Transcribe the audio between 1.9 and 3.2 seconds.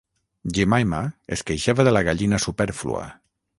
la gallina supèrflua.